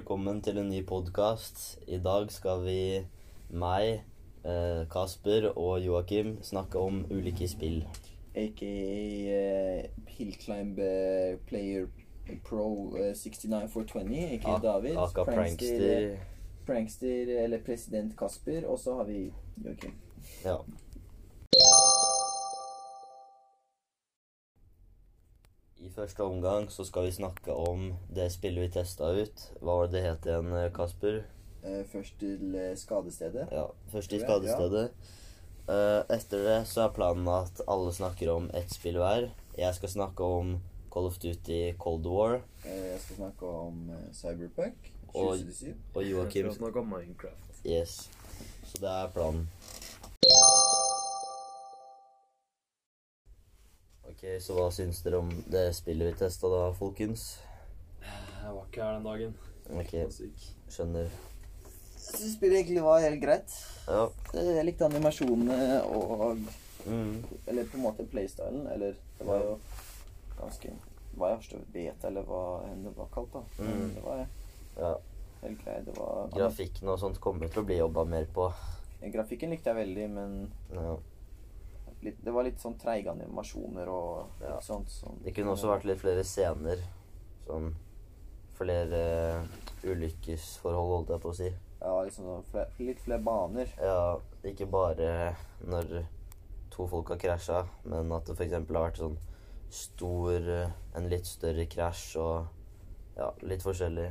velkommen 0.00 0.38
til 0.40 0.56
en 0.56 0.70
ny 0.72 0.78
podkast. 0.88 1.58
I 1.84 1.98
dag 2.00 2.30
skal 2.32 2.62
vi, 2.64 3.02
meg, 3.52 3.98
eh, 4.48 4.86
Kasper 4.88 5.50
og 5.50 5.82
Joakim, 5.84 6.38
snakke 6.42 6.80
om 6.80 7.02
ulike 7.12 7.44
spill. 7.48 7.82
aka 8.34 8.70
uh, 9.28 10.06
Hillclimb 10.08 10.78
uh, 10.78 11.36
Player 11.46 11.86
Pro 12.48 12.96
uh, 12.96 13.12
69420, 13.12 14.38
aka 14.38 14.56
David. 14.62 14.96
Aka 14.96 15.24
prankster. 15.24 16.16
prankster, 16.66 17.44
eller 17.44 17.58
president 17.66 18.16
Kasper. 18.16 18.66
Og 18.66 18.78
så 18.78 18.94
har 18.94 19.04
vi 19.04 19.32
Joakim. 19.64 19.92
Ja. 20.44 20.56
I 25.90 25.92
første 25.96 26.22
omgang 26.22 26.68
så 26.70 26.84
skal 26.86 27.08
vi 27.08 27.10
snakke 27.16 27.50
om 27.52 27.88
det 28.14 28.28
spillet 28.30 28.62
vi 28.62 28.68
testa 28.78 29.08
ut. 29.10 29.40
Hva 29.58 29.74
var 29.80 29.88
det 29.90 29.96
det 29.96 30.02
het 30.04 30.28
igjen, 30.28 30.52
eh, 30.54 30.68
Kasper? 30.76 31.16
Eh, 31.66 31.80
først 31.90 32.14
til 32.20 32.54
eh, 32.54 32.76
skadestedet. 32.78 33.48
Ja, 33.50 33.64
Først 33.90 34.10
til 34.12 34.20
skadestedet. 34.22 34.92
Eh, 35.66 36.02
etter 36.14 36.44
det 36.46 36.60
så 36.70 36.84
er 36.86 36.94
planen 36.94 37.26
at 37.28 37.60
alle 37.66 37.90
snakker 37.92 38.30
om 38.36 38.46
ett 38.54 38.70
spill 38.70 39.00
hver. 39.02 39.30
Jeg 39.58 39.74
skal 39.74 39.88
snakke 39.88 40.22
om 40.38 40.60
Call 40.94 41.06
of 41.10 41.18
Duty 41.18 41.72
Cold 41.78 42.06
War, 42.06 42.40
Eh, 42.64 42.86
jeg 42.92 43.00
skal 43.00 43.16
snakke 43.16 43.46
om 43.46 43.90
Cyberpunk 44.12 44.92
Og- 45.14 45.38
og 45.94 46.04
Joakim 46.04 46.46
Jeg 46.46 46.52
skal 46.54 46.64
snakke 46.64 46.80
om 46.80 46.86
Minecraft. 46.86 47.66
Yes. 47.66 48.10
Så 48.64 48.78
det 48.80 48.88
er 48.88 49.08
planen. 49.08 49.48
Ok, 54.20 54.26
så 54.44 54.52
hva 54.52 54.66
syns 54.68 54.98
dere 55.00 55.16
om 55.16 55.30
det 55.48 55.70
spillet 55.72 56.10
vi 56.10 56.18
testa 56.20 56.48
da, 56.52 56.66
folkens? 56.76 57.38
Jeg 58.04 58.50
var 58.52 58.66
ikke 58.66 58.82
her 58.84 58.98
den 58.98 59.06
dagen. 59.06 59.30
Ok, 59.72 59.94
skjønner. 60.68 61.06
Jeg 61.08 62.18
syns 62.18 62.34
spillet 62.34 62.58
egentlig 62.58 62.82
var 62.84 63.00
helt 63.00 63.22
greit. 63.22 63.54
Ja. 63.88 64.02
Jeg 64.36 64.66
likte 64.68 64.84
animasjonene 64.90 65.78
og 65.88 66.36
Mm. 66.84 67.24
Eller 67.46 67.64
på 67.64 67.76
en 67.76 67.82
måte 67.82 68.04
playstylen. 68.12 68.66
Eller 68.72 68.94
det 69.18 69.26
var 69.28 69.40
jo 69.44 69.56
ganske 70.38 70.70
Hva 71.16 71.30
jeg 71.32 71.40
forstår 71.42 71.64
beta, 71.72 72.08
eller 72.08 72.22
hva 72.28 72.42
enn 72.68 72.84
det 72.84 72.92
var 72.96 73.08
kalt. 73.14 73.32
da 73.32 73.42
Mm. 73.64 73.94
det 73.94 74.02
var 74.04 74.26
ja. 74.76 74.94
helt 75.42 75.64
greit. 75.64 75.84
Det 75.86 75.96
var 75.96 76.28
Grafikken 76.36 76.88
og 76.88 76.98
sånt 77.00 77.20
kommer 77.20 77.48
til 77.48 77.62
å 77.62 77.66
bli 77.66 77.76
jobba 77.80 78.04
mer 78.04 78.28
på. 78.34 78.52
Grafikken 79.00 79.50
likte 79.50 79.72
jeg 79.72 79.76
veldig, 79.76 80.10
men 80.10 80.52
Ja. 80.72 80.98
Litt, 82.02 82.18
det 82.24 82.32
var 82.32 82.44
litt 82.46 82.60
sånn 82.62 82.78
treige 82.80 83.10
animasjoner 83.12 83.88
og 83.88 84.42
Ja. 84.42 84.58
sånt. 84.60 84.88
Sånn, 84.90 85.22
Det 85.24 85.34
kunne 85.34 85.52
også 85.52 85.68
vært 85.68 85.84
litt 85.84 86.00
flere 86.00 86.24
scener. 86.24 86.78
Sånn 87.46 87.74
flere 88.54 89.46
ulykkesforhold, 89.84 90.90
holdt 90.94 91.12
jeg 91.14 91.20
på 91.24 91.30
å 91.32 91.36
si. 91.36 91.50
Ja, 91.80 91.92
liksom 92.04 92.24
sånn 92.24 92.66
litt 92.84 93.00
flere 93.00 93.22
baner. 93.24 93.68
Ja, 93.80 94.18
ikke 94.44 94.66
bare 94.70 95.34
når 95.64 96.04
to 96.70 96.86
folk 96.86 97.08
har 97.08 97.16
krasja, 97.16 97.62
men 97.84 98.12
at 98.12 98.24
det 98.28 98.36
f.eks. 98.36 98.52
har 98.52 98.60
vært 98.66 99.00
sånn 99.00 99.16
stor 99.70 100.36
eh, 100.50 100.70
En 100.96 101.08
litt 101.08 101.26
større 101.30 101.62
krasj 101.70 102.16
og 102.18 102.46
ja, 103.16 103.28
litt 103.46 103.62
forskjellig. 103.62 104.08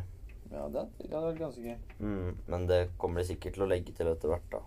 Ja, 0.52 0.68
det, 0.72 0.86
det 1.02 1.10
hadde 1.12 1.34
vært 1.34 1.42
ganske 1.42 1.64
gøy. 1.66 1.78
Mm, 2.00 2.38
men 2.48 2.68
det 2.70 2.78
kommer 2.98 3.20
de 3.22 3.28
sikkert 3.34 3.54
til 3.58 3.66
å 3.66 3.68
legge 3.70 3.94
til 3.98 4.08
etter 4.08 4.32
hvert, 4.32 4.46
da. 4.54 4.62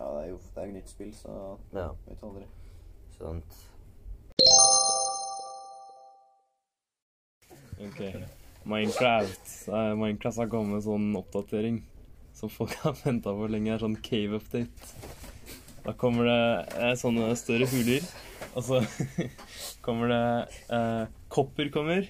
Ja, 0.00 0.06
det 0.16 0.20
er 0.24 0.28
jo 0.30 0.38
det 0.54 0.62
er 0.62 0.70
nytt 0.72 0.88
spill, 0.88 1.10
så 1.12 1.32
Ja, 1.76 1.90
vet 2.08 2.22
aldri. 2.24 2.46
sant. 3.18 3.58
Ok. 7.80 8.00
Minecraft. 8.64 9.52
Minecraft 9.96 10.38
har 10.40 10.48
kommet 10.52 10.74
med 10.78 10.84
sånn 10.84 11.10
oppdatering 11.16 11.82
som 12.36 12.48
folk 12.52 12.74
har 12.84 12.96
venta 13.04 13.32
på 13.36 13.48
lenge. 13.52 13.74
er 13.74 13.82
Sånn 13.82 13.98
cave 14.04 14.40
update. 14.40 14.90
Da 15.84 15.92
kommer 15.96 16.28
det 16.28 16.40
eh, 16.80 16.94
sånne 17.00 17.30
større 17.40 17.68
huler, 17.72 18.04
og 18.54 18.64
så 18.64 18.80
kommer 19.84 20.12
det 20.12 20.24
eh, 20.76 21.04
Kopper 21.32 21.70
kommer. 21.72 22.08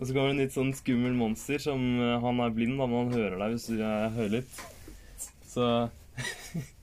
Og 0.00 0.06
så 0.08 0.12
kommer 0.12 0.30
det 0.30 0.34
en 0.36 0.40
litt 0.40 0.56
sånn 0.56 0.72
skummel 0.76 1.12
monster 1.16 1.60
som 1.60 1.80
eh, 2.00 2.16
Han 2.24 2.40
er 2.44 2.52
blind, 2.56 2.78
da, 2.80 2.88
men 2.88 3.06
han 3.10 3.16
hører 3.16 3.36
deg 3.42 3.56
hvis 3.56 3.68
du 3.72 3.80
eh, 3.80 4.08
hører 4.16 4.34
litt. 4.38 4.60
Så 5.48 5.68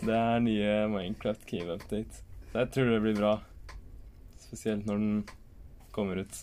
det 0.00 0.16
er 0.16 0.40
nye 0.44 0.74
Minecraft 0.88 1.42
cave 1.48 1.74
update. 1.76 2.22
Så 2.50 2.58
jeg 2.62 2.70
tror 2.74 2.90
det 2.90 3.00
blir 3.04 3.16
bra. 3.18 3.32
Spesielt 4.40 4.86
når 4.88 4.96
den 5.02 5.12
kommer 5.92 6.22
ut. 6.22 6.34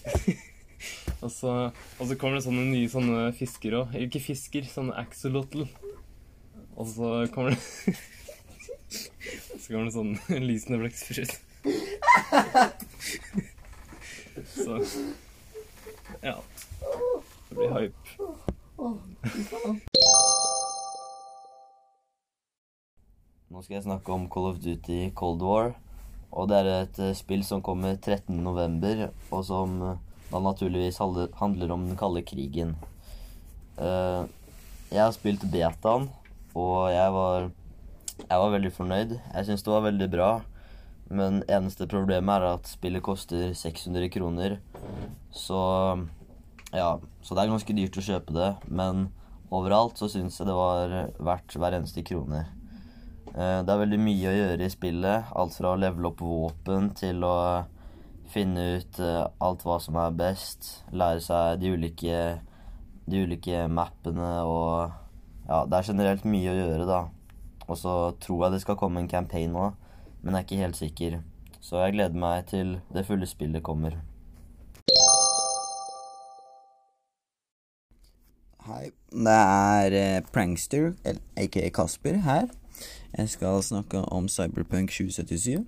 og, 1.24 1.30
så, 1.32 1.54
og 1.98 2.04
så 2.06 2.16
kommer 2.20 2.38
det 2.38 2.46
sånne 2.46 2.64
nye 2.68 2.92
sånne 2.92 3.30
fisker 3.36 3.72
òg. 3.80 3.86
Ikke 4.06 4.22
fisker, 4.22 4.64
sånne 4.68 4.96
axolotl. 5.00 5.62
Og 6.76 6.86
så 6.88 7.06
kommer 7.34 7.50
det 7.56 7.60
Så 8.90 9.66
kommer 9.70 9.86
det 9.86 9.94
sånn 9.94 10.16
lysende 10.48 10.80
blekksprut. 10.82 11.32
så 14.50 14.72
Ja. 16.24 16.36
Det 17.50 17.54
blir 17.54 17.70
hype. 17.76 17.98
Nå 23.50 23.64
skal 23.64 23.80
jeg 23.80 23.82
snakke 23.82 24.12
om 24.14 24.28
Call 24.30 24.44
of 24.46 24.58
Duty 24.62 25.08
Cold 25.18 25.40
War. 25.42 25.72
Og 26.30 26.44
det 26.46 26.58
er 26.60 26.68
et 26.70 26.98
eh, 27.02 27.16
spill 27.18 27.40
som 27.42 27.58
kommer 27.66 27.96
13.11., 27.96 29.08
og 29.34 29.40
som 29.42 29.72
eh, 29.82 29.96
da 30.30 30.38
naturligvis 30.44 31.00
handler, 31.02 31.72
om 31.74 31.88
den 31.88 31.98
kalde 31.98 32.22
krigen. 32.22 32.76
Eh, 33.74 34.20
jeg 34.92 35.00
har 35.02 35.16
spilt 35.16 35.48
betaen, 35.50 36.06
og 36.54 36.92
jeg 36.94 37.16
var, 37.16 37.48
jeg 38.20 38.44
var 38.44 38.54
veldig 38.54 38.72
fornøyd. 38.76 39.16
Jeg 39.18 39.50
syns 39.50 39.66
det 39.66 39.74
var 39.74 39.84
veldig 39.88 40.10
bra. 40.14 40.30
Men 41.10 41.42
eneste 41.50 41.90
problemet 41.90 42.36
er 42.36 42.52
at 42.52 42.70
spillet 42.70 43.02
koster 43.02 43.50
600 43.50 44.12
kroner. 44.14 44.60
Så 45.34 45.58
ja, 46.70 46.92
så 47.02 47.34
det 47.34 47.42
er 47.42 47.50
ganske 47.56 47.78
dyrt 47.82 47.98
å 47.98 48.08
kjøpe 48.12 48.38
det. 48.38 48.54
Men 48.70 49.08
overalt 49.50 49.98
så 49.98 50.06
syns 50.06 50.38
jeg 50.38 50.46
det 50.46 50.58
var 50.62 50.98
verdt 51.18 51.58
hver 51.58 51.80
eneste 51.82 52.06
krone. 52.06 52.46
Eh, 53.34 53.62
Det 53.64 53.72
er 53.72 53.82
veldig 53.84 53.98
mye 54.02 54.30
å 54.30 54.36
gjøre 54.36 54.66
i 54.66 54.72
spillet. 54.72 55.30
Alt 55.38 55.54
fra 55.58 55.74
å 55.74 55.78
levele 55.80 56.10
opp 56.10 56.22
våpen 56.24 56.90
til 56.98 57.22
å 57.26 57.64
finne 58.30 58.64
ut 58.78 58.98
eh, 59.02 59.26
alt 59.42 59.64
hva 59.66 59.78
som 59.82 59.98
er 60.02 60.16
best. 60.18 60.70
Lære 60.92 61.22
seg 61.24 61.60
de 61.62 61.72
ulike, 61.74 62.20
de 63.06 63.24
ulike 63.26 63.66
mappene 63.70 64.32
og 64.46 64.96
Ja, 65.50 65.64
det 65.66 65.78
er 65.80 65.86
generelt 65.88 66.22
mye 66.30 66.52
å 66.52 66.54
gjøre, 66.54 66.84
da. 66.86 66.98
Og 67.66 67.78
så 67.78 67.92
tror 68.22 68.44
jeg 68.44 68.52
det 68.52 68.60
skal 68.62 68.76
komme 68.78 69.00
en 69.02 69.08
campaign 69.10 69.50
nå, 69.50 69.64
men 70.22 70.36
jeg 70.36 70.38
er 70.38 70.46
ikke 70.46 70.60
helt 70.60 70.78
sikker. 70.78 71.16
Så 71.58 71.80
jeg 71.82 71.96
gleder 71.96 72.14
meg 72.22 72.46
til 72.52 72.76
det 72.94 73.02
fulle 73.08 73.26
spillet 73.26 73.62
kommer. 73.66 73.96
Hei, 78.68 78.92
det 79.10 79.34
er 79.40 79.98
eh, 79.98 80.22
Prankster, 80.30 80.92
aka 81.34 81.66
Kasper, 81.74 82.20
her. 82.22 82.46
Jeg 83.12 83.30
skal 83.32 83.62
snakke 83.66 84.02
om 84.14 84.28
Cyberpunk 84.30 84.92
2077. 84.94 85.64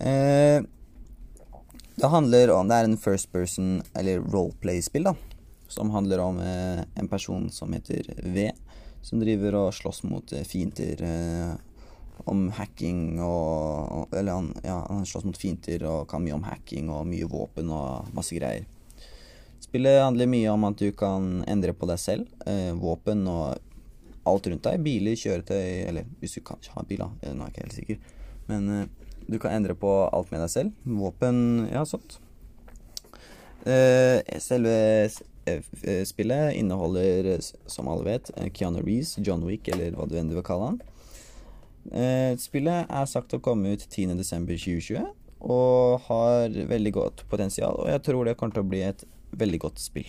Eh, 0.00 0.62
det 2.00 2.08
handler 2.08 2.50
om 2.54 2.68
Det 2.68 2.76
er 2.76 2.84
en 2.84 2.96
first 2.96 3.32
person, 3.32 3.82
eller 3.94 4.20
roleplay-spill, 4.20 5.04
da. 5.04 5.14
Som 5.68 5.90
handler 5.90 6.18
om 6.18 6.40
eh, 6.40 6.84
en 6.96 7.08
person 7.08 7.50
som 7.50 7.72
heter 7.72 8.08
V, 8.24 8.50
som 9.02 9.20
driver 9.20 9.54
og 9.54 9.74
slåss 9.74 10.02
mot 10.08 10.32
eh, 10.32 10.46
fiender. 10.48 11.02
Eh, 11.02 11.52
om 12.24 12.50
hacking 12.52 13.20
og 13.24 14.12
Eller 14.12 14.32
han, 14.32 14.50
ja, 14.64 14.86
han 14.88 15.06
slåss 15.06 15.24
mot 15.24 15.38
fiender 15.40 15.86
og 15.88 16.08
kan 16.10 16.20
mye 16.24 16.36
om 16.36 16.44
hacking 16.44 16.90
og 16.92 17.06
mye 17.08 17.28
våpen 17.28 17.70
og 17.72 18.10
masse 18.16 18.36
greier. 18.36 18.66
Spillet 19.60 20.02
handler 20.02 20.28
mye 20.28 20.52
om 20.52 20.64
at 20.68 20.80
du 20.80 20.90
kan 20.96 21.44
endre 21.48 21.72
på 21.76 21.88
deg 21.88 22.00
selv. 22.00 22.28
Eh, 22.48 22.72
våpen 22.76 23.26
og 23.28 23.60
alt 24.28 24.48
rundt 24.50 24.66
deg. 24.66 24.82
Biler, 24.84 25.16
kjøretøy 25.18 25.86
Eller 25.88 26.08
hvis 26.20 26.36
du 26.36 26.42
kan 26.44 26.60
ha 26.74 26.84
bil, 26.86 27.04
da. 27.04 27.10
Eh, 27.22 27.36
Nå 27.36 27.46
er 27.46 27.50
jeg 27.50 27.54
ikke 27.54 27.66
helt 27.66 27.78
sikker. 27.78 28.02
Men 28.50 28.68
uh, 28.68 29.14
du 29.30 29.38
kan 29.38 29.54
endre 29.54 29.76
på 29.78 29.90
alt 30.10 30.32
med 30.32 30.42
deg 30.44 30.52
selv. 30.52 30.76
Våpen, 30.84 31.68
ja, 31.70 31.84
sånt. 31.88 32.18
Uh, 33.60 34.18
selve 34.40 34.74
spillet 36.04 36.54
inneholder, 36.54 37.24
eh, 37.24 37.38
som 37.66 37.88
alle 37.88 38.04
vet, 38.04 38.30
Keanu 38.54 38.82
Reeves, 38.82 39.16
John 39.18 39.44
Wick, 39.46 39.68
eller 39.68 39.96
hva 39.96 40.06
du 40.08 40.16
enn 40.18 40.32
vil 40.32 40.44
kalle 40.46 40.72
han. 40.72 40.80
Uh, 41.90 42.36
spillet 42.38 42.90
er 42.92 43.06
sagt 43.08 43.34
å 43.34 43.40
komme 43.42 43.72
ut 43.74 43.86
10.12.2020, 43.86 45.06
og 45.40 46.04
har 46.10 46.58
veldig 46.68 46.92
godt 46.92 47.24
potensial. 47.30 47.78
Og 47.80 47.88
jeg 47.88 48.04
tror 48.04 48.28
det 48.28 48.36
kommer 48.36 48.58
til 48.58 48.66
å 48.66 48.70
bli 48.70 48.82
et 48.84 49.06
veldig 49.40 49.62
godt 49.64 49.80
spill. 49.80 50.08